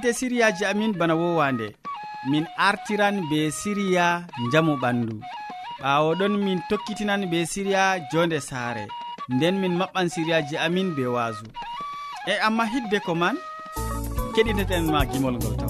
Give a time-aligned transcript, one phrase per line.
[0.00, 1.76] keɗitante siriyaji amin bana wowande.
[2.30, 5.20] Min artiran be siriya jamu ɓandu.
[5.82, 8.86] Ɓawo ɗon min tokkitinan be siriya jonde saare.
[9.28, 11.44] Nden min maɓɓan siriyaji amin be wasu
[12.26, 13.36] e amma hidde ko man
[14.34, 15.69] keɗiteten ma gimol ngol taw.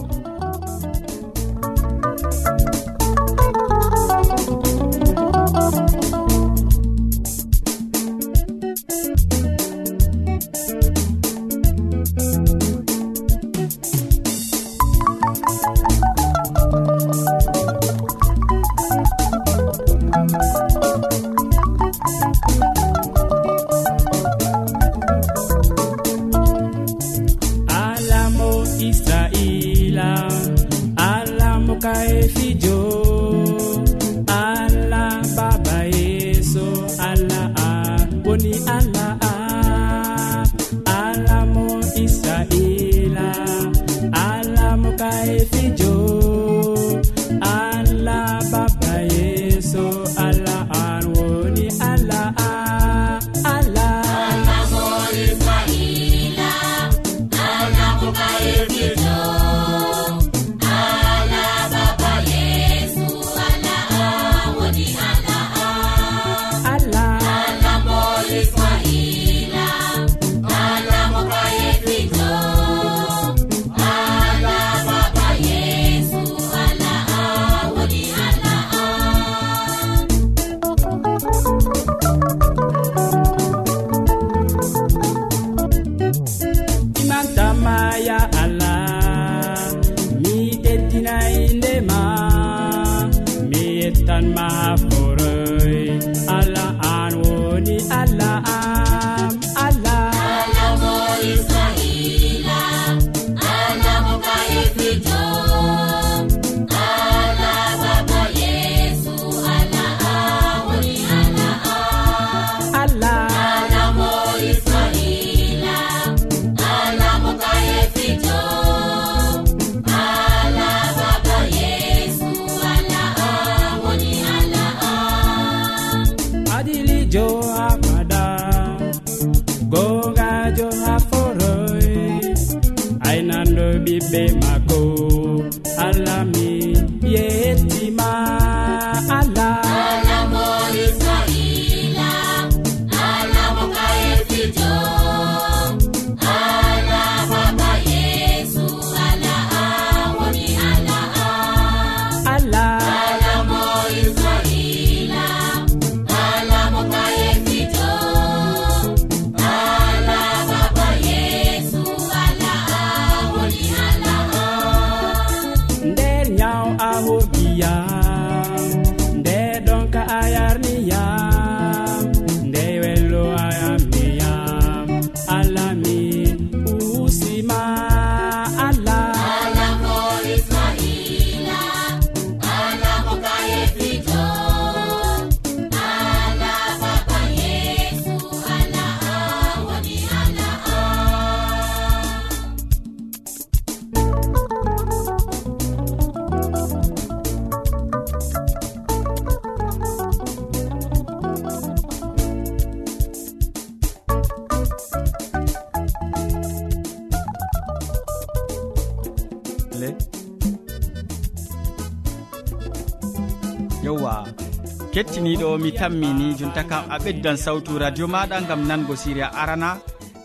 [215.41, 219.71] keɗitowo mi tammini jonta kam a ɓeddan sawtu radio maɗa gam nango siriya arana.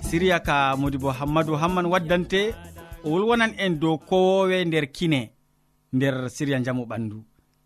[0.07, 2.41] Siriya ka modi bo hammadou hamman waddante.
[3.06, 5.21] O wolwonan en dow kowowe nder kine
[5.95, 7.17] nder siriya jamu ɓandu.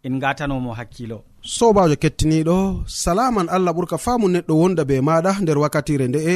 [0.05, 1.17] En gatanomo hakkilo.
[1.41, 2.57] Sobajo kettiniɗo
[3.01, 6.35] salaman allah ɓurka famu neɗɗo wonda be maɗa nder wakkatire nde'e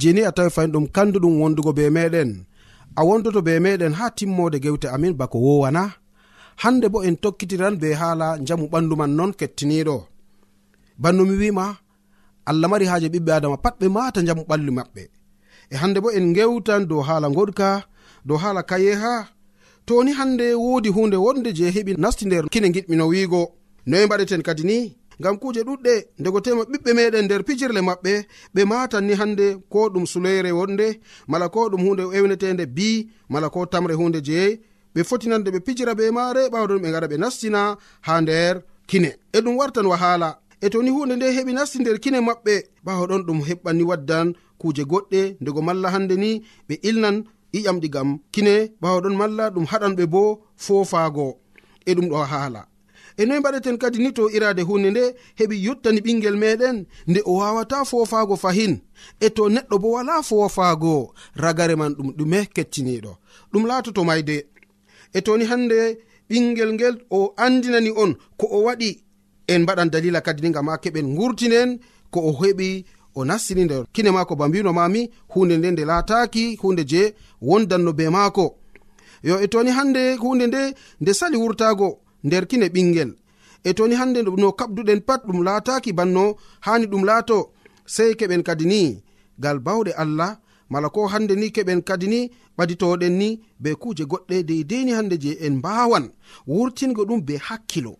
[0.00, 2.30] jeni a tawi fayin ɗum kanduɗum wondugo be meɗen.
[2.96, 5.82] A wondoto be meɗen ha timmode gewte amin bako wowana
[6.62, 10.11] hande bo en tokkitiran be haala jamu ɓandu man non kettiniɗo.
[10.98, 11.76] banno mi wima
[12.46, 15.02] allah mari haaje ɓiɓɓe adama pat ɓe mata jamu ɓalli maɓɓe.
[15.72, 17.68] E hande bo en gewtan dow haala goɗka
[18.26, 19.14] dow haala kayeha
[19.86, 23.42] toni hande wodi hunde wonde je heɓi nasti nder kine giɗmino wiigo.
[23.86, 24.78] Noye mbaɗeten kadi ni
[25.20, 28.12] ngam kuje ɗuɗɗe ndego tema ɓiɓɓe meɗen nder pijirle maɓɓe
[28.54, 30.86] ɓe matan ni hande ko ɗum suleyre wonde
[31.30, 32.88] mala ko ɗum hunde ewnetende bi
[33.32, 34.38] mala ko tamre hunde je
[34.94, 38.54] ɓe fotinande ɓe pijira be maare ɓawɗon ɓe gara ɓe nastina ha nder
[38.86, 39.10] kine.
[39.32, 40.28] E ɗum wartan wahala
[40.64, 42.54] e toni hunde nde heɓi nasti nder kine maɓɓe
[42.84, 44.28] ɓawo ɗon ɗum heɓɓanni waddan
[44.60, 46.30] kuje goɗɗe ndego malla hande ni
[46.68, 47.16] ɓe ilnan
[47.56, 50.22] iƴamɗi gam kine ɓawo ɗon malla ɗum haɗanɓe bo
[50.64, 51.26] foofaago
[51.88, 52.62] e ɗum ɗo haala.
[53.16, 55.04] E noyi mbaɗeten kadi ni to irade hunde nde
[55.38, 56.76] heɓi yottani ɓingel meɗen
[57.10, 58.74] nde o wawata foofaago fahin
[59.20, 61.12] e to neɗɗo bo wala foofaago
[61.42, 63.12] ragare man ɗum ɗume kecciniɗo
[63.52, 64.36] ɗum laatoto mayde.
[65.12, 65.78] E toni hande
[66.30, 69.01] ɓingel ngel o andinani on ko o waɗi
[69.46, 71.78] en mbaɗan dalila kadi ni gam ha keɓen gurtinen
[72.10, 72.84] ko o heɓi
[73.14, 77.92] o nastini nder kine maako ba mbino mami hunde nde nde laataki hunde je wondanno
[77.92, 78.56] be maako.
[79.22, 80.62] Yo e toni hande hunde nde
[81.00, 81.88] nde sali wurtago
[82.24, 83.10] nder kine ɓingel
[83.64, 87.38] e toni hande no kabduɗen pat ɗum laataki banno hani ɗum laato.
[87.86, 89.02] Sei keɓen kadi ni
[89.38, 90.38] gal bawɗe allah
[90.70, 95.32] mala ko hande ni keɓen kadi ni ɓaditoɗen ni be kuje goɗɗe deideni hande je
[95.46, 96.06] en mbawan
[96.46, 97.96] wurtingo ɗum be hakkilo.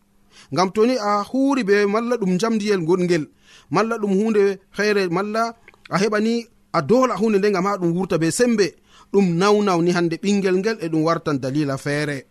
[0.52, 3.24] ngam toni a huri be malla ɗum jamdiyel goɗgel
[3.70, 5.54] malla ɗum hunde feere malla
[5.90, 8.66] a heɓani a dola hunde nde gam ha ɗum wurta be sembe
[9.12, 12.26] ɗum nawnawni hande ɓingel ngel e ɗum wartan dalila feere.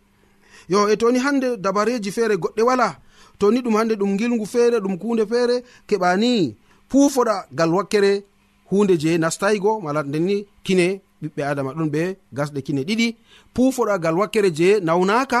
[0.68, 2.98] Yo e toni hande dabareji feere goɗɗe wala
[3.38, 5.56] toni ɗum hande ɗum gilgu feere ɗum hunde feere
[5.88, 6.56] keɓani
[6.90, 8.24] pufoɗa gal wakkere
[8.70, 13.16] hunde je nastaygo mala ndeni kine ɓiɓɓe adama ɗon ɓe gasɗe kine ɗiɗi
[13.54, 15.40] pufoɗa gal wakkere je nawnaka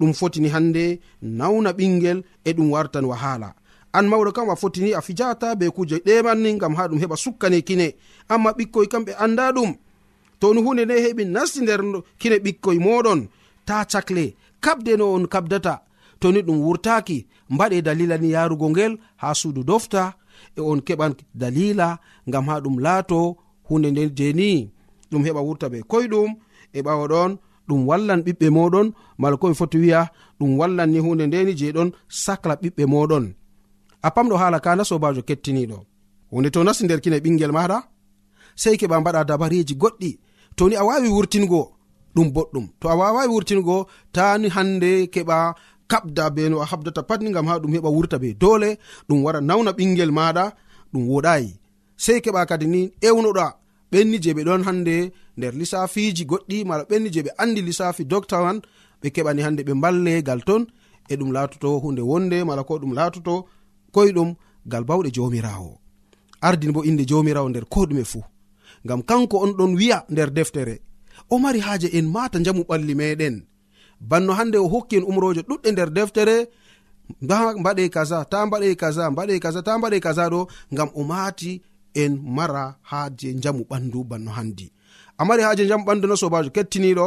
[0.00, 3.54] ɗum fotini hande nawna ɓingel e ɗum wartan wahala.
[3.92, 7.62] An mawɗo kam a fotini a fijata be kuje ɗemanni gam ha ɗum heɓa sukkane
[7.62, 7.94] kine.
[8.28, 9.74] Amma ɓikkoy kam ɓe anda ɗum
[10.40, 11.80] to ni hunde nde heɓi nasti nder
[12.20, 13.20] kine ɓikkoy moɗon
[13.64, 15.74] ta cakle kabde no on kabdata.
[16.20, 20.02] To ni ɗum wurtaki mbaɗe dalila ni yarugo ngel ha suudu dofta
[20.56, 21.98] e on keɓan dalila
[22.32, 23.36] gam ha ɗum laato
[23.68, 24.70] hunde nden jeni.
[25.10, 26.30] Ɗum heɓa wurta be koyɗum
[26.72, 27.30] e ɓawa ɗon
[27.68, 28.86] ɗum wallan ɓiɓɓe moɗon
[29.20, 30.00] mala komi foti wiya
[30.38, 33.24] ɗum wallan ni hunde ndeni je ɗon sacla ɓiɓɓe moɗon.
[34.06, 35.78] A pamɗo haala kana sobajo kettiniɗo.
[36.30, 37.78] Hunde to nasti nder kine ɓingel maɗa?
[38.62, 40.10] Sei keɓa mbaɗa dabareji goɗɗi.
[40.56, 41.60] Toni a wawi wurtingo?
[42.14, 42.66] Ɗum boɗɗum.
[42.80, 43.76] To a wawawi wurtingo
[44.14, 45.38] tani hande keɓa
[45.90, 48.68] kabda be no a habdata patni gam ha ɗum heɓa wurta be dole
[49.08, 50.44] ɗum wara nawna ɓingel maɗa
[50.92, 51.48] ɗum woɗayi.
[52.04, 53.46] Sei keɓa kadi ni ewnoɗa.
[53.96, 54.96] ɓenni je ɓe ɗon hande
[55.38, 58.58] nder lissafiji goɗɗi mala ɓenni je ɓe andi lissafi docta man
[59.00, 60.62] ɓe keɓani hande ɓe ballegal ton
[61.08, 63.34] e ɗum latoto hunde wonde mala ko ɗum latoto
[63.94, 64.30] koyɗum
[64.70, 65.70] gal bawɗe jomirawo
[66.46, 68.24] ardini bo inde jomirawo nder ko ɗume fuu.
[68.84, 70.74] Ngam kanko on ɗon wi'a nder deftere
[71.32, 73.36] o mari haaje en mata jamu ɓalli meɗen
[74.00, 76.36] banno hande o hokki en umroje ɗuɗɗe nder deftere
[77.60, 80.40] mbaɗe kaza ta mbaɗe kaza mbaɗe kaza ta mbaɗe kaza ɗo
[80.72, 81.62] ngam o maati
[82.02, 84.66] en mara haaje jamu ɓandu banno handi.
[85.18, 87.06] A mari haaje jamu ɓandu no sobajo kettiniɗo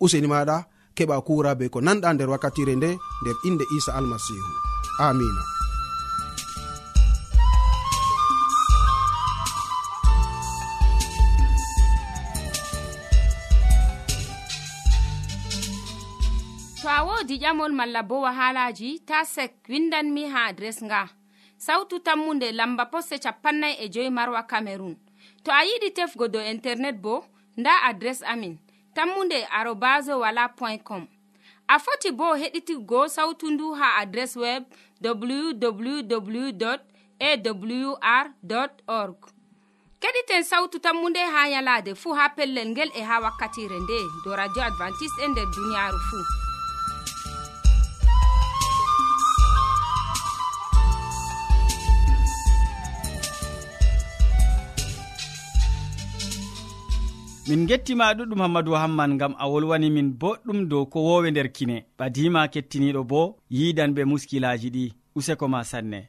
[0.00, 0.56] useni maɗa
[0.96, 2.90] keɓa kura be ko nanɗa nder wakkatire nde
[3.22, 4.50] nder inde isa almasihu.
[5.06, 5.42] Amina.
[16.80, 21.02] To a wodi ƴamol malla bo wahalaji ta sek windanmi ha adres nga.
[21.66, 24.94] sawtu tammunde lamba posse capannay e joyi marwa camerun
[25.44, 27.24] to a yiɗi tefgo dow internet bo
[27.56, 28.54] nda adres amin
[28.94, 31.06] tammunde arobas wala point com.
[31.68, 34.64] A foti bo heɗitigo sawtu ndu ha adres web
[35.02, 36.66] www
[37.20, 38.26] awr
[38.86, 39.16] org.
[40.00, 44.36] Keɗiten sawtu tammu nde ha yalade fuu ha pellel ngel e ha wakkatire nde do
[44.36, 46.43] radio advantice'e e nder duniyaaru fuu
[57.48, 61.84] min gettima ɗuɗɗum hammadou hamman gam a wolwani min boɗɗum dow ko wowe nder kine.
[61.98, 66.08] Ɓadima kettiniɗo bo yidan be muskilaji ɗi useko ma sanne.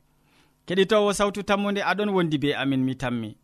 [0.68, 3.36] Keɗitowo sawtu tammude aɗon wondi be amin mi tammi.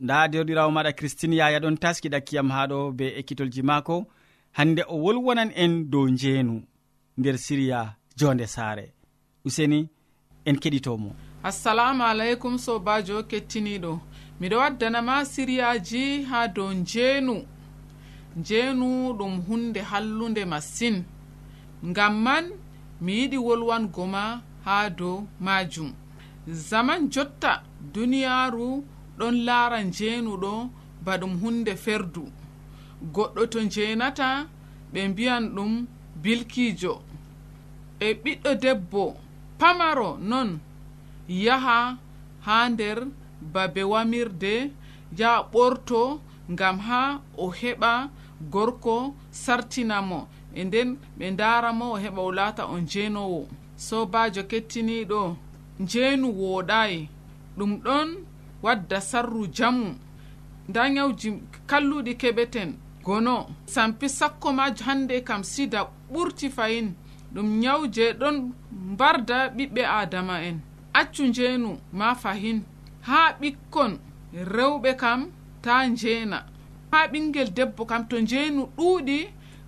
[0.00, 4.06] Nda derɗirawo maɗa christine yaya ɗon taski ɗakkiyam haɗo be ekkitolji maako.
[4.52, 6.62] Hande o wolwonan en dow njeenu
[7.18, 8.92] nder siriya jonde saare.
[9.44, 9.88] Useni
[10.46, 11.10] en keɗitomo.
[11.42, 14.00] Assalamu aleykum sobajo kettiniɗo.
[14.40, 17.36] miɗo waddanama siriyaji ha dow njeenu.
[18.36, 18.88] Njeenu
[19.18, 21.04] ɗum hunde hallunde masin.
[21.86, 22.44] Ngam man
[23.00, 25.92] mi yiɗi wolwango ma ha dow majum
[26.46, 27.62] zaman jotta
[27.94, 28.84] duniyaaru
[29.18, 30.70] ɗon laara njeenuɗo
[31.04, 32.24] ba ɗum hunde ferdu.
[33.14, 34.46] Goɗɗo to njeenata
[34.92, 35.86] ɓe mbiyan ɗum
[36.22, 37.02] bilkiijo.
[38.00, 39.16] E ɓiɗɗo debbo
[39.58, 40.58] pamaro non
[41.28, 41.96] yaha
[42.46, 42.98] ha nder
[43.52, 44.54] babe wamirde
[45.18, 46.20] yaha ɓorto
[46.52, 47.92] ngam ha o heɓa
[48.52, 50.20] gorko sartinamo
[50.54, 53.40] e nden ɓe daramo o heɓa o laata on jeenowo
[53.86, 55.36] sobajo kettiniɗo
[55.82, 57.08] njeenu wooɗayi
[57.56, 58.08] ɗum ɗon
[58.62, 59.94] wadda sarru jamu.
[60.68, 61.28] Nda nyawji
[61.66, 62.70] kalluɗi keɓeten
[63.04, 63.46] gono.
[63.66, 65.80] Sampi sakko ma hande kam sida
[66.12, 66.94] ɓurti fayin.
[67.34, 67.80] Ɗum nyaw
[68.20, 68.52] ɗon
[68.92, 70.60] mbarda ɓiɓɓe adama en.
[70.94, 72.62] Accu njeenu ma fahin.
[73.08, 73.92] ha ɓikkon
[74.54, 75.20] rewɓe kam
[75.64, 76.38] ta njeena.
[76.92, 79.18] Ha ɓingel debbo kam to njeenu ɗuuɗi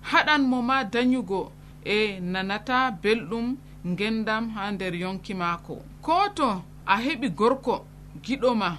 [0.09, 1.51] haɗan mo ma dañugo
[1.95, 3.47] e nanata belɗum
[3.91, 5.75] ngendam ha nder yonki maako.
[6.05, 6.47] Ko to
[6.85, 7.75] a heɓi gorko
[8.23, 8.69] giɗoma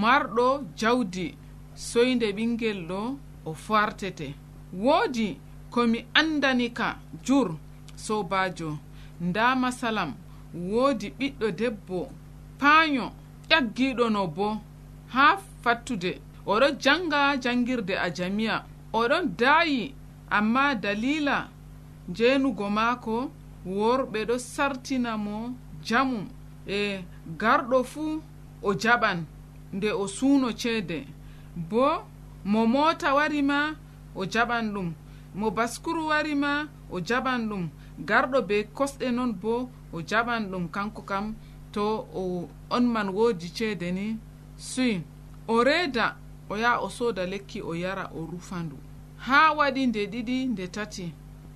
[0.00, 0.46] marɗo
[0.80, 1.26] jawdi
[1.74, 3.00] soyde ɓingel ɗo
[3.44, 4.28] o fartete.
[4.84, 5.38] Woodi
[5.70, 6.88] komi andani ka
[7.24, 7.48] jur
[8.04, 8.78] sobajo
[9.20, 10.10] nda masalam
[10.70, 11.98] woodi ɓiɗɗo debbo
[12.60, 13.06] paayo
[13.50, 14.60] ƴaggiɗo no bo
[15.14, 16.20] ha fattude.
[16.46, 18.64] Oɗon janga jangirde a jamiya.
[18.92, 19.94] Oɗon daayi
[20.30, 21.48] amma dalila
[22.16, 23.30] jeenugo maako
[23.66, 25.54] worɓe ɗo sartina mo
[25.86, 26.28] jamum
[26.66, 27.04] e
[27.38, 28.22] garɗo fuu
[28.62, 29.18] o jaɓan
[29.72, 31.06] nde o suuno ceede.
[31.56, 32.04] Bo
[32.44, 33.74] mo moota wari ma
[34.14, 34.92] o jaɓan ɗum.
[35.34, 37.68] Mo baskuru wari ma o jaɓan ɗum.
[38.08, 41.34] Garɗo be kosɗe noon bo o jaɓan ɗum kanko kam.
[41.72, 44.16] To o on man woodi ceede ni
[44.56, 45.00] suy
[45.48, 46.16] o reeda
[46.50, 48.76] o yaha o sooda lekki o yara o rufandu.
[49.16, 51.12] Haa waɗi nde ɗiɗi nde tati.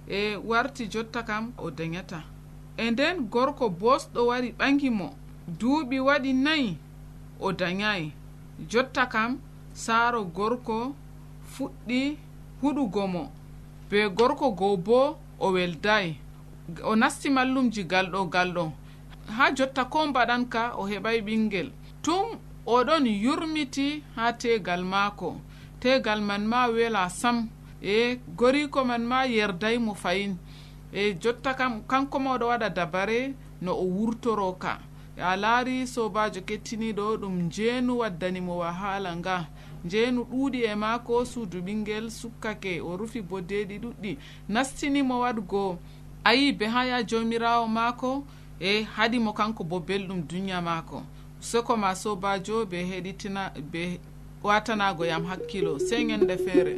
[0.08, 2.22] E warti jotta kam o dañata
[2.76, 5.14] e nden gorko bosɗo wari ɓangi mo.
[5.58, 6.78] Duuɓi waɗi nayi
[7.40, 8.12] o dañayi
[8.70, 9.38] jotta kam
[9.72, 10.94] saaro gorko
[11.52, 12.16] fuɗɗi
[12.62, 13.32] huɗugo mo.
[13.90, 16.16] Be gorko goo bo o weldayi.
[16.84, 18.72] O nasti mallumji galɗo galɗo
[19.30, 21.70] ha jotta ko mbaɗan ka o heɓay ɓingel.
[22.02, 25.40] Tum oɗon yurmiti ha tegal maako.
[25.80, 27.48] Tegal man ma wela sam.
[27.82, 30.36] E goriko man ma yerday mo fayin.
[30.92, 34.78] E jotta kam kanko ma oɗo waɗa dabare no o wurtoro ka.
[35.18, 39.46] A laari sobajo kettiniɗo ɗum njeenu waddanimo wahala nga.
[39.84, 44.16] Njeenu ɗuuɗi e maako suudu ɓingel sukkake o rufi bodeɗi ɗuɗɗi.
[44.48, 45.78] Nastinimo waɗgo
[46.24, 48.24] ayi be ha ya jawmirawo maako.
[48.60, 51.02] e haɗimo kanko bo belɗum duniya maako.
[51.40, 53.98] Soko ma sobajo be heɗitina be
[54.42, 56.76] watanago yam hakkilo sey ñande feere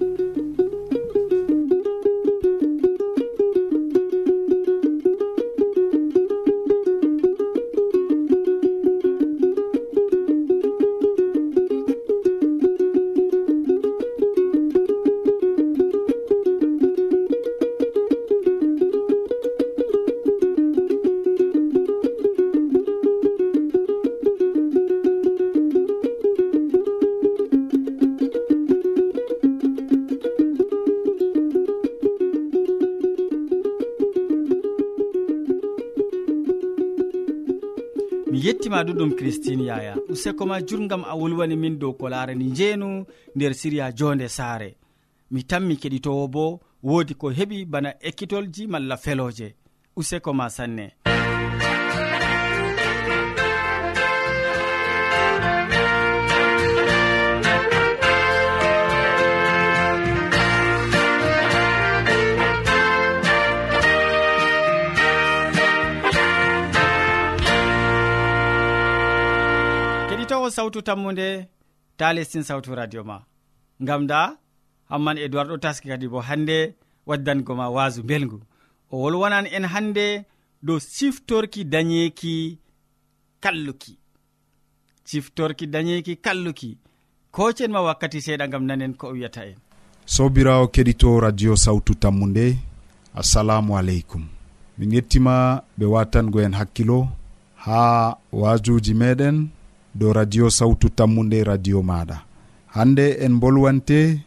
[38.85, 39.97] ma ɗuɗum christine yaya.
[40.09, 43.05] Useko ma jurgam a wolwani min dow ko larani njeenu
[43.37, 44.77] nder siriya jonde saare.
[45.31, 49.55] Mi tammi keɗitowo bo woodi ko heɓi bana ekkitolji malla feloje
[49.97, 50.93] useko ma sanne.
[70.63, 71.29] sawtu tammude
[71.97, 73.17] ta lestin sawtu radio ma.
[73.83, 74.21] Ngam da
[74.91, 76.59] hamman edoird ɗo taski kadi bo hannde
[77.09, 78.39] waddango ma waasu belgu
[78.93, 80.07] o wolwonan en hannde
[80.67, 82.35] dow siftorki dañeeki
[83.43, 83.93] kalluki.
[85.11, 86.71] Siftorki dañeeki kalluki.
[87.37, 89.59] Kocen ma wakkati seeɗa gam nanen ko o wiyata en.
[90.15, 92.47] Sobirawo keɗito radio sawtu tammu nde
[93.21, 94.25] assalamu aleykum.
[94.79, 95.35] Min yettima
[95.79, 96.99] ɓe watango en hakkilo
[97.65, 97.81] ha
[98.41, 99.37] wajuji meɗen
[99.95, 102.17] dow radio sawtu tammude radio maɗa.
[102.75, 104.21] Hande en bolwante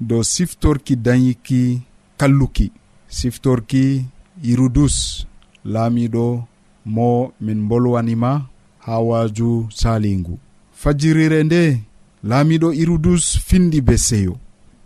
[0.00, 1.80] dow siftorki dañiki
[2.18, 2.72] kalluki.
[3.08, 4.04] Siftorki
[4.42, 5.26] hirudus
[5.64, 6.44] laamiɗo
[6.86, 8.46] mo min bolwanima
[8.84, 10.38] ha waaju salingu
[10.72, 11.80] fajirire nde
[12.24, 14.34] laamiɗo hirudus findi be seyo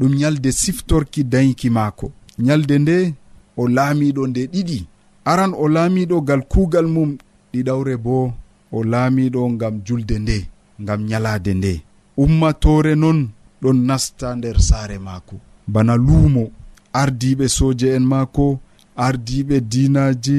[0.00, 2.12] ɗum nyalde siftorki dañiki maako.
[2.38, 3.14] Nyalde nde
[3.56, 4.86] o laamiɗo nde ɗiɗi.
[5.24, 7.16] Aran o laamiɗo gal kuugal mum
[7.52, 8.32] ɗiɗawre boo
[8.76, 10.36] o laamiɗo ngam julde nde
[10.82, 11.72] ngam nyalaade nde.
[12.22, 13.18] Ummatore noon
[13.62, 15.36] ɗon nasta nder saare maako.
[15.72, 16.44] Bana luumo
[17.00, 18.46] ardiɓe soje en maako
[19.06, 20.38] ardiɓe dinaji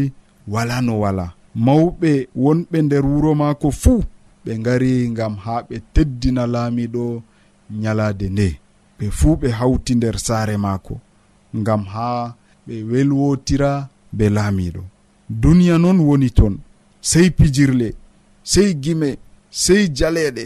[0.53, 1.25] wala no wala.
[1.65, 2.11] Mawɓe
[2.43, 4.01] wonɓe nder wuro maako fuu
[4.45, 7.03] ɓe ngari ngam haa ɓe teddina laamiɗo
[7.81, 8.47] nyalaade nde.
[8.99, 10.95] Ɓe fuu ɓe hawti nder saare maako
[11.59, 12.23] ngam haa
[12.67, 13.71] ɓe welwotira
[14.17, 14.83] be laamiɗo
[15.41, 16.55] duniya noon woni toon
[17.09, 17.89] sey pijirle
[18.51, 19.09] sey gime
[19.63, 20.45] sey jaleɗe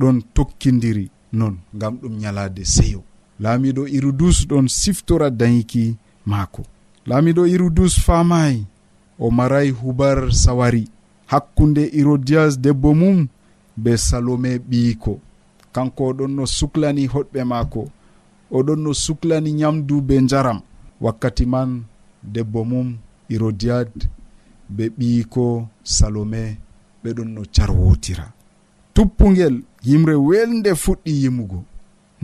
[0.00, 1.06] ɗon tokkidiri
[1.38, 3.00] non ngam ɗum ñalade seyo.
[3.42, 5.84] Laamiɗo irudus ɗon siftora dayiki
[6.30, 6.62] maako.
[7.08, 8.58] Laamiɗo irudus faamayi
[9.18, 10.84] o maray hubar sawari.
[11.30, 13.18] Hakkunde hérodias debbo mum
[13.82, 15.12] be salome ɓiyiko.
[15.74, 17.82] Kanko oɗon no suklani hoɗɓe maako.
[18.56, 20.60] Oɗon no suklani nyamdu be njaram.
[21.04, 21.70] Wakkati man
[22.34, 22.88] debbo mum
[23.28, 23.92] hérodiad
[24.74, 25.44] be ɓiyiko
[25.96, 26.42] salome
[27.06, 28.26] ɓeɗon no carwotira.
[28.94, 29.54] Tuppugel
[29.88, 31.60] yimre welde fuɗɗi yimugo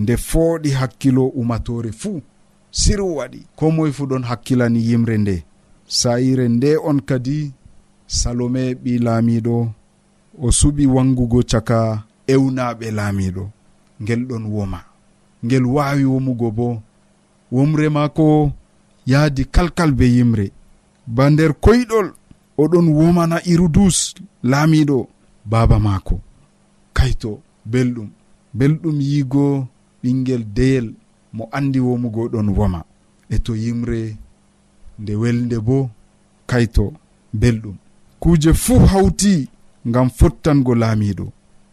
[0.01, 2.21] nde fooɗi hakkilo umatore fuu
[2.79, 3.41] siru waɗi.
[3.57, 5.37] Ko moye fuu ɗon hakkilani yimre nde.
[5.99, 7.53] Sayire nde on kadi
[8.07, 9.57] salome ɓi laamiɗo
[10.39, 11.79] o suɓi wangugo caka
[12.35, 13.45] ewnaɓe laamiɗo.
[14.03, 14.81] Ngel ɗon woma.
[15.45, 16.69] Ngel wawi womugo bo
[17.55, 18.53] womre maako
[19.11, 20.47] yaadi kalkal be yimre.
[21.07, 22.09] Ba nder koyɗol
[22.59, 25.09] oɗon womana irudus laamiɗo
[25.45, 26.21] baaba maako.
[26.93, 28.09] Kayto belɗum
[28.55, 29.67] belɗum yiigo
[30.03, 30.95] ɓinguel deyel
[31.33, 32.81] mo andi womugo ɗon woma.
[33.31, 34.17] E to yimre
[34.99, 35.91] nde welde bo
[36.47, 36.93] kayto
[37.41, 37.77] belɗum.
[38.21, 39.49] Kuuje fuu hawti
[39.89, 41.27] ngam fottango laamiɗo.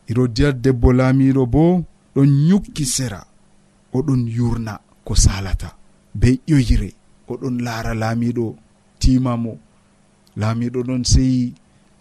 [0.09, 1.83] Irodiyat debbo laamiɗo bo
[2.15, 3.21] ɗon yukki sera
[3.93, 5.69] oɗon yurna ko salata
[6.19, 6.89] be ƴoyre
[7.27, 8.55] oɗon laara laamiɗo
[8.99, 9.57] timamo
[10.37, 11.53] laamiɗo ɗon seyi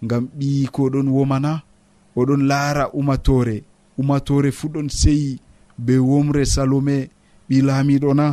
[0.04, 1.62] ngam ɓii ko ɗon womana
[2.16, 3.62] oɗon laara umatore.
[3.98, 5.38] Umatore fuu ɗon seyi
[5.78, 7.10] be womre salome
[7.48, 8.26] ɓi laamiɗo na.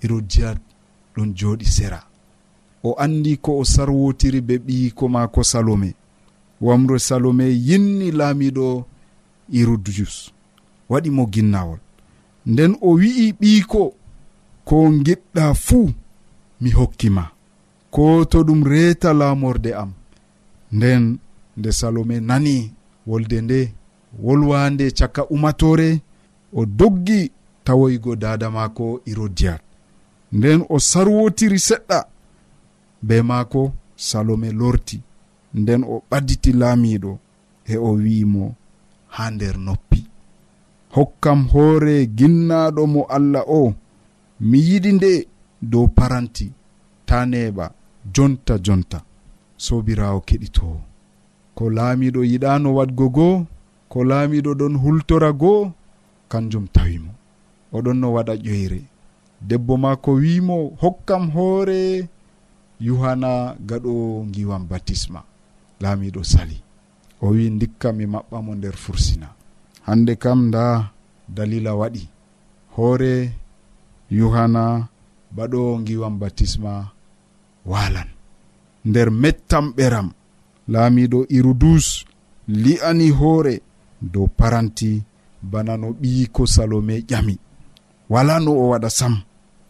[0.00, 0.58] Herodiad
[1.16, 2.00] ɗon jooɗi sera.
[2.84, 5.94] O andi ko o sarwotiri be ɓiyiko maako salome.
[6.60, 8.84] Wamre salome yinni laamiɗo
[9.52, 10.32] hirodius
[10.90, 11.78] waɗi mo ginnawol.
[12.46, 13.92] Nden o wi'i ɓiyiko
[14.64, 15.90] ko giɗɗa fuu
[16.60, 17.30] mi hokkima.
[17.94, 19.90] ko to ɗum reeta laamorde am
[20.76, 21.04] nden
[21.58, 22.56] nde salome nani
[23.08, 23.60] wolde nde
[24.24, 25.88] wolwande caka umatore
[26.58, 27.20] o doggi
[27.64, 29.62] tawoygo dada maako irodiyat
[30.36, 31.98] nden o sarwotiri seɗɗa
[33.06, 33.62] be maako
[34.08, 34.98] salome lorti.
[35.54, 37.12] Nden o ɓadditi laamiɗo
[37.66, 38.44] e o wi'imo
[39.14, 40.00] ha nder noppi.
[40.94, 43.74] Hokkam hoore ginnaɗo mo allah o
[44.48, 45.10] mi yiɗi nde
[45.70, 46.46] dow paranti
[47.08, 47.66] ta neɓa
[48.14, 49.02] jonta jonta.
[49.56, 50.80] Sobirawo keɗitowo
[51.54, 53.46] ko laamiɗo yiɗano wadgo goo
[53.88, 55.72] ko laamiɗo ɗon hultora goo
[56.30, 57.12] kanjum tawimo
[57.76, 58.80] oɗon no waɗa ƴoyre.
[59.48, 62.08] Debbo ma ko wimo hokkam hoore.
[62.80, 63.92] Yuhana gaɗo
[64.32, 65.20] giwam batisma.
[65.80, 66.58] Laamiɗo sali.
[67.22, 69.28] O wi dikka mi maɓɓamo nder fursina.
[69.86, 70.92] Hande kam nda
[71.28, 72.08] dalila waɗi.
[72.76, 73.32] Hoore
[74.10, 74.88] yuhana
[75.36, 76.91] baɗo giwam batisma
[77.66, 78.08] walan
[78.88, 80.08] nder mettam ɓeram
[80.72, 81.86] laamiɗo irudus
[82.62, 83.54] li'ani hoore
[84.12, 84.90] dow paranti
[85.42, 87.34] bana no ɓiyiko salome ƴami.
[88.12, 89.14] Wala no o waɗa sam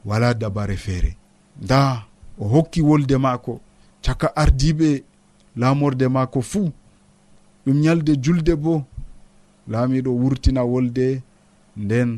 [0.05, 1.17] wala dabare feere.
[1.63, 2.05] Nda
[2.39, 3.61] o hokki wolde maako
[4.05, 4.89] caka ardiɓe
[5.61, 6.69] laamorde maako fuu.
[7.67, 8.75] Ɗum ñalde julde bo
[9.71, 11.23] laamiɗo wurtina wolde
[11.77, 12.11] nden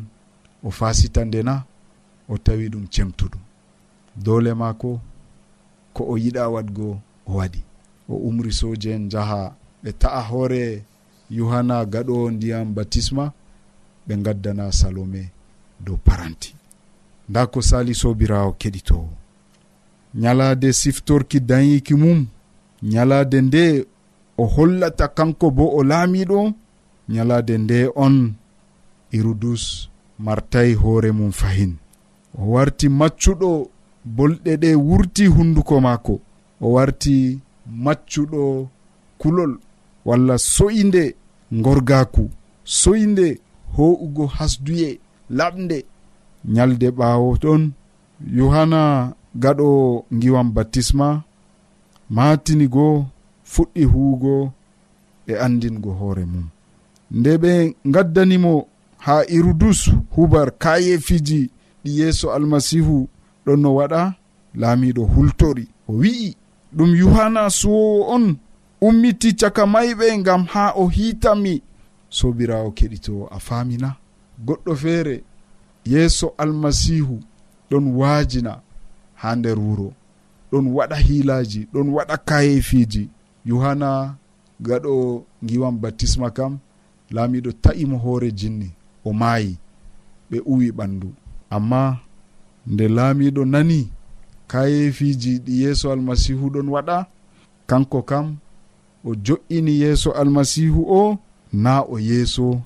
[0.62, 1.54] o fasita ndena
[2.28, 3.40] o tawi ɗum cemtuɗum
[4.24, 5.00] dole maako
[5.94, 6.88] ko o yiɗa wadgo
[7.26, 7.60] o waɗi.
[8.08, 9.40] O umri soje en jaha.
[9.82, 10.62] Ɓe ta'a hoore
[11.36, 13.24] yohanna gaɗo ndiyam batisma
[14.06, 15.22] ɓe gaddana salome
[15.84, 16.50] dow paranti.
[17.28, 19.08] Nda ko sali sobirawo keɗitowo.
[20.22, 22.20] Ñalade siftorki dayiki mum
[22.92, 23.64] ñalade nde
[24.38, 26.40] o hollata kanko bo o laamiɗo
[27.14, 28.34] ñalade nde on
[29.16, 31.72] irudus martayi hoore mum fahin.
[32.38, 33.50] O warti maccuɗo
[34.04, 36.14] bolɗe ɗe wurti hunduko maako.
[36.60, 37.40] O warti
[37.84, 38.68] maccuɗo
[39.20, 39.52] kulol
[40.04, 41.02] walla soyinde
[41.64, 42.30] gorgaku
[42.64, 43.26] soyinde
[43.76, 44.88] ho'ugo hasduye
[45.38, 45.76] laɓde
[46.54, 47.62] ñalde ɓaawo ɗon
[48.36, 48.80] yohanna
[49.42, 49.68] gaɗo
[50.20, 51.08] giwam baptisma
[52.16, 53.06] matini goo
[53.52, 54.34] fuɗɗi huugo
[55.26, 56.46] e andingo hoore mum.
[57.18, 57.52] Nde ɓe
[57.94, 58.52] gaddanimo
[59.04, 59.80] ha irudus
[60.14, 61.40] hubar kayefiji
[61.84, 63.08] ɗi yeeso almasihu
[63.46, 64.14] ɗon no waɗa
[64.60, 65.64] laamiɗo hultori.
[65.88, 66.36] O wi'i
[66.76, 68.24] ɗum yohanna suwowo on
[68.86, 71.54] ummiti caka mayɓe ngam ha o hiitami.
[72.16, 73.88] Sobirawo keɗito a famina
[74.46, 75.14] goɗɗo feere
[75.90, 77.16] yeeso almasihu
[77.70, 78.52] ɗon waajina
[79.20, 79.88] ha nder wuro.
[80.52, 83.02] Ɗon waɗa hiilaji ɗon waɗa kayefiji
[83.48, 83.90] yohanna
[84.66, 84.92] gaɗo
[85.46, 86.52] giwan baptisma kam
[87.14, 88.68] laamiɗo ta'imo hoore jinni.
[89.04, 89.58] O maayi
[90.30, 91.08] ɓe uwi ɓandu
[91.50, 91.80] amma
[92.66, 93.80] nde laamiɗo nani
[94.50, 96.96] kayefiji ɗi yeeso almasihu ɗon waɗa
[97.68, 98.26] kanko kam
[99.04, 101.18] o jo'ini yeeso almasihu o
[101.52, 102.60] na o yeeso.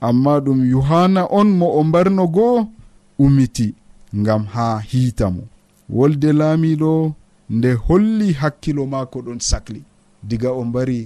[0.00, 2.66] Amma ɗum yohanna on mo o mbarno goo
[3.18, 3.74] umiti
[4.16, 5.42] ngam haa hiita mo.
[5.96, 7.12] Wolde laamiɗo
[7.50, 9.82] nde holli hakkilo maako ɗon sakli.
[10.28, 11.00] Diga o mbari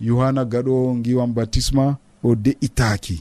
[0.00, 1.84] yohanna gaɗo ngiwan batisma
[2.26, 3.16] o de'itaaki.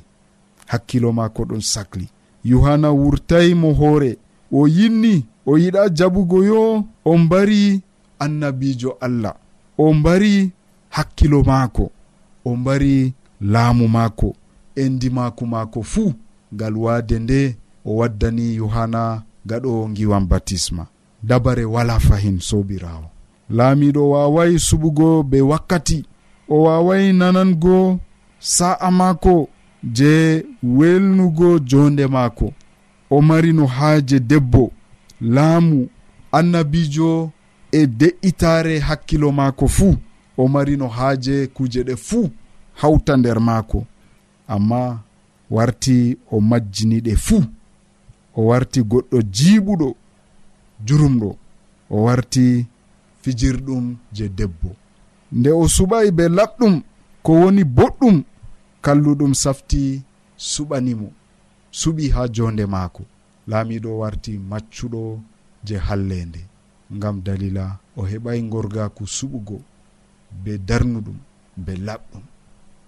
[0.71, 2.05] Hakkilo maako ɗon sakli.
[2.43, 4.11] Yohanna wurtayi mo hoore.
[4.51, 7.81] o yinni o yiɗa jaɓugo yo o mbari
[8.19, 9.35] annabijo allah.
[9.77, 10.51] O mbari
[10.89, 11.91] hakkilo maako
[12.45, 14.35] o mbari laamu maako
[14.75, 16.13] endi maako fuu
[16.53, 20.85] ngal waade nde o waddani yohanna gaɗo giwan batisma
[21.23, 23.05] dabare wala fahin sobirawo
[23.49, 26.05] laamiɗo wawai suɓugo be wakkati
[26.49, 27.99] o wawai nanango
[28.39, 29.49] sa'a maako
[29.83, 32.53] je welnugo jonde maako.
[33.09, 34.71] o mari no haaje debbo.
[35.21, 35.89] Laamu
[36.31, 37.31] annabijo
[37.71, 39.95] e de'itare hakkilo maako fuu.
[40.37, 42.29] O mari no haaje kuuje ɗe fuu
[42.73, 43.85] hawta nder maako.
[44.47, 44.99] Amma
[45.51, 47.43] warti o majjini ɗe fuu.
[48.35, 49.95] O warti goɗɗo jiiɓuɗo
[50.85, 51.35] jurumɗo.
[51.89, 52.65] O warti
[53.21, 54.69] fijirɗum je debbo.
[55.31, 56.81] Nde o suɓayi be laɓɗum
[57.23, 58.23] ko woni boɗɗum
[58.81, 60.01] kalluɗum safti
[60.37, 61.07] suɓanimo.
[61.71, 63.03] suɓi ha jonde maako.
[63.49, 65.01] Laamiɗo warti maccuɗo
[65.65, 66.41] je hallende
[66.95, 67.65] ngam dalila
[67.97, 69.57] o heɓay gorgaku suɓugo
[70.43, 71.17] be darnuɗum
[71.65, 72.23] be laɓɗum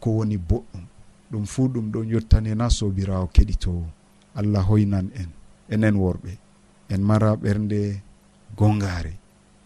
[0.01, 0.85] ko woni boɗɗum.
[1.31, 3.85] Ɗum fuu ɗum ɗon yottanena sobirawo keɗitowo
[4.39, 5.29] allah hoynan en
[5.73, 6.31] enen worɓe.
[6.93, 7.79] En mara ɓernde
[8.57, 9.13] gongare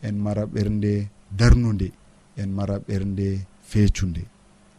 [0.08, 0.92] en mara ɓernde
[1.40, 1.88] darnude
[2.38, 3.28] en mara ɓernde
[3.70, 4.24] feecunde.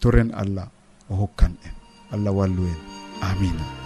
[0.00, 0.68] Toren allah
[1.10, 1.74] o hokkan en.
[2.12, 2.78] Allah wallu en.
[3.22, 3.85] Amina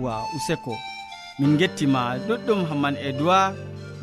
[0.00, 0.76] yawwa useko
[1.38, 3.40] min gettima ɗuɗɗum hamman e duwa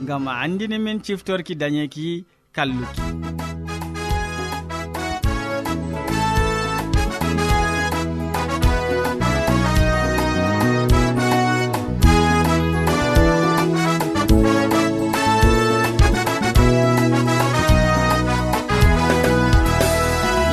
[0.07, 3.01] gam a andini min ciftorki dañeki kalluki.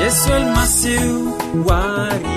[0.00, 1.14] Yesu almasihu
[1.66, 2.33] wari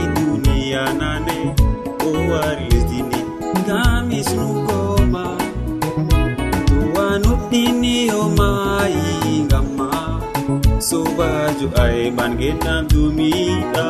[11.68, 13.88] yeesu ayman genam dumiɗa.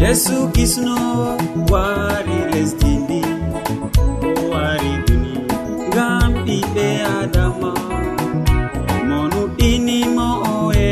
[0.00, 0.96] Yesu kisno
[1.70, 3.22] wari lesdindi
[4.26, 5.34] o wari duni
[5.88, 6.86] ngam ɓiɓɓe
[7.20, 7.72] adama.
[9.08, 10.88] Mo nuɗɗinimo oe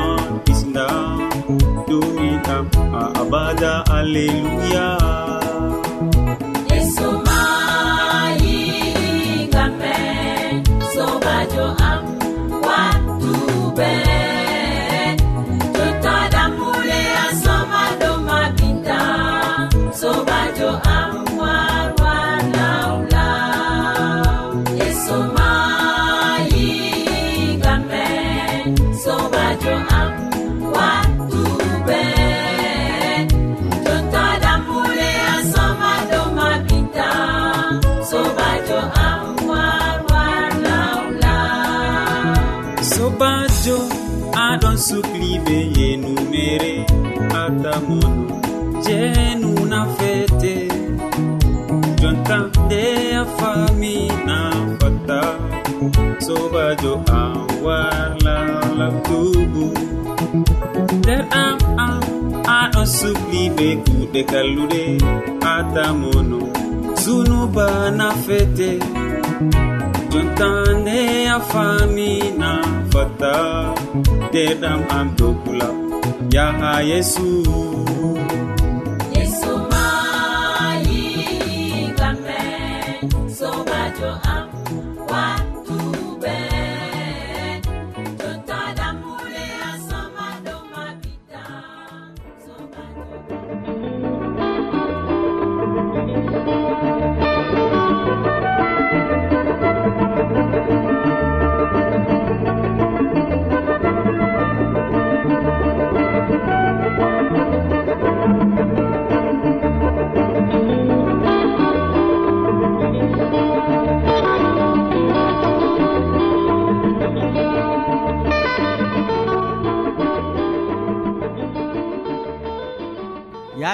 [0.00, 1.18] an kisdam
[1.88, 2.64] dumiɗam
[3.00, 5.01] a abada alleluya.
[56.82, 59.66] to am warlalal tubu
[60.98, 62.02] nder am am
[62.58, 64.82] aɗo sukli be kuɗe kalluɗe
[65.54, 66.40] atamono
[67.02, 67.66] sunuba
[67.98, 68.68] nafete
[70.10, 70.98] jontande
[71.36, 72.50] a famina
[72.92, 73.34] fatta
[74.28, 75.68] nderɗam am dokula
[76.34, 77.26] yaha yesu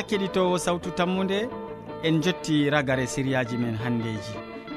[0.09, 1.49] keɗitowo sawtu tammude
[2.03, 4.35] en jotti ragare siriyaji men handeji.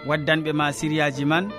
[0.07, 1.49] Waddanɓe ma siriyaji man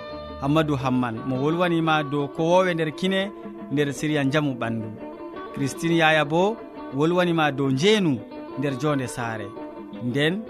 [0.41, 3.31] hammadou hamman mo wolwanima dow ko wowe nder kine
[3.71, 4.89] nder siriya jamu ɓandu.
[5.53, 6.57] Christine yaya bo
[6.95, 8.19] wolwanima dow njeenu
[8.59, 9.47] nder jonde saare.
[10.03, 10.41] Nden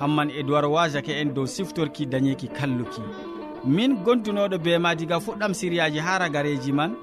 [0.00, 3.02] hamman e duwar wajake en dow siftorki dañeki kalluki.
[3.64, 6.94] Min gondunoɗo be ma diga fuɗɗam siriyaji ha ragareji man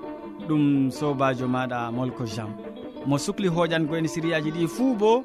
[0.47, 2.49] ɗum sobajo maɗa molko jean.
[3.05, 5.23] Mo sukli hoƴango en siriyaji ɗi fuu bo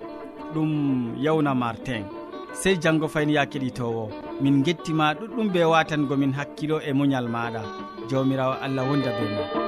[0.54, 2.04] ɗum yawna martin.
[2.52, 4.10] Sey janggo fayni ya keɗitowo
[4.42, 7.62] min gettima ɗuɗɗum be watangomin hakkilo e muñal maɗa
[8.08, 9.63] jawmirawo allah wonda be ma.